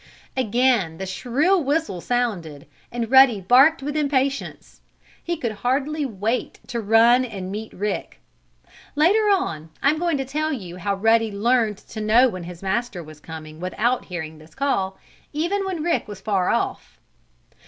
[0.35, 4.81] Again the shrill whistle sounded, and Ruddy barked with impatience.
[5.23, 8.19] He could hardly wait to run and meet Rick.
[8.95, 12.63] Later on I am going to tell you how Ruddy learned to know when his
[12.63, 14.97] master was coming without hearing this call,
[15.33, 16.99] even when Rick was far off.